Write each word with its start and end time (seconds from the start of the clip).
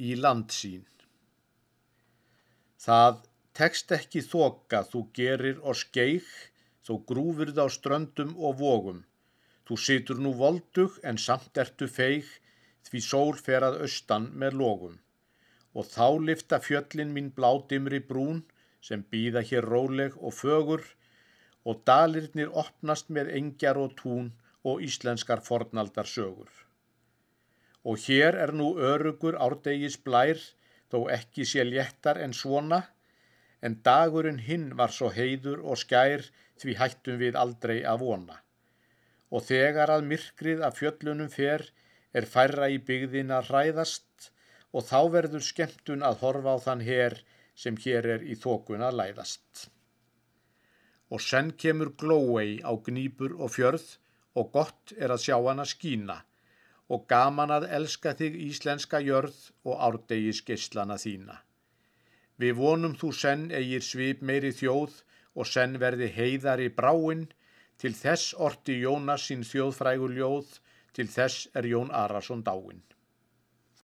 í 0.00 0.14
landsín. 0.16 0.84
Það 2.80 3.18
tekst 3.58 3.92
ekki 3.96 4.22
þoka 4.24 4.80
þú 4.90 5.00
gerir 5.18 5.58
og 5.60 5.76
skeið, 5.80 6.28
þó 6.86 6.92
grúfurð 7.10 7.60
á 7.60 7.66
ströndum 7.74 8.30
og 8.38 8.56
vogum. 8.62 9.02
Þú 9.68 9.76
situr 9.86 10.22
nú 10.24 10.32
voldug 10.38 10.96
en 11.10 11.20
samt 11.24 11.60
ertu 11.62 11.88
feig, 11.98 12.30
því 12.88 13.02
sól 13.08 13.34
fer 13.48 13.66
að 13.66 13.82
austan 13.84 14.30
með 14.42 14.56
logum. 14.62 14.96
Og 15.76 15.86
þá 15.92 16.06
lifta 16.28 16.58
fjöllin 16.64 17.12
mín 17.16 17.28
bládimri 17.36 18.00
brún, 18.12 18.40
sem 18.80 19.04
býða 19.12 19.44
hér 19.50 19.68
róleg 19.74 20.16
og 20.16 20.34
fögur, 20.40 20.82
og 21.68 21.84
dalirnir 21.90 22.56
opnast 22.64 23.12
með 23.12 23.34
engjar 23.36 23.78
og 23.84 23.92
tún 24.00 24.32
og 24.64 24.80
íslenskar 24.88 25.44
fornaldar 25.44 26.08
sögur. 26.08 26.48
Og 27.88 27.96
hér 28.04 28.36
er 28.36 28.52
nú 28.52 28.74
örugur 28.76 29.38
árdegis 29.40 29.96
blær, 30.04 30.40
þó 30.92 31.06
ekki 31.14 31.46
sé 31.48 31.64
léttar 31.64 32.20
en 32.20 32.34
svona, 32.36 32.82
en 33.64 33.78
dagurinn 33.86 34.42
hinn 34.44 34.70
var 34.76 34.92
svo 34.92 35.10
heiður 35.14 35.62
og 35.64 35.80
skær 35.80 36.26
því 36.60 36.76
hættum 36.80 37.20
við 37.22 37.38
aldrei 37.40 37.80
að 37.92 38.04
vona. 38.04 38.36
Og 39.30 39.44
þegar 39.46 39.92
að 39.94 40.06
myrkrið 40.12 40.62
af 40.66 40.80
fjöllunum 40.80 41.30
fer, 41.32 41.64
er 42.12 42.26
færra 42.26 42.68
í 42.68 42.78
byggðin 42.86 43.32
að 43.32 43.50
hræðast, 43.50 44.30
og 44.74 44.86
þá 44.86 45.00
verður 45.16 45.44
skemmtun 45.46 46.04
að 46.06 46.20
horfa 46.22 46.56
á 46.56 46.58
þann 46.66 46.86
her 46.86 47.20
sem 47.62 47.76
hér 47.84 48.08
er 48.16 48.24
í 48.24 48.36
þókun 48.38 48.84
að 48.86 48.98
læðast. 49.00 49.68
Og 51.10 51.22
senn 51.22 51.52
kemur 51.58 51.94
glóei 51.98 52.60
á 52.62 52.72
gnýpur 52.74 53.36
og 53.38 53.54
fjörð, 53.56 53.86
og 54.38 54.52
gott 54.54 54.92
er 54.96 55.10
að 55.10 55.24
sjá 55.24 55.36
hana 55.42 55.66
skína, 55.66 56.20
og 56.90 57.06
gaman 57.12 57.52
að 57.54 57.68
elska 57.78 58.12
þig 58.18 58.36
íslenska 58.48 59.00
jörð 59.06 59.38
og 59.64 59.78
árdegis 59.86 60.42
geyslana 60.46 60.96
þína. 60.98 61.36
Við 62.40 62.56
vonum 62.58 62.96
þú 63.00 63.12
senn 63.14 63.50
eigir 63.54 63.84
svip 63.86 64.22
meiri 64.26 64.50
þjóð 64.60 64.96
og 65.38 65.46
senn 65.46 65.78
verði 65.82 66.08
heiðar 66.16 66.62
í 66.64 66.70
bráinn, 66.80 67.28
til 67.80 67.92
þess 67.96 68.34
orti 68.46 68.80
Jónas 68.82 69.26
sín 69.28 69.44
þjóðfrægur 69.46 70.12
ljóð, 70.16 70.48
til 70.96 71.06
þess 71.08 71.48
er 71.56 71.68
Jón 71.70 71.92
Arason 71.94 72.42
dáinn. 72.44 72.82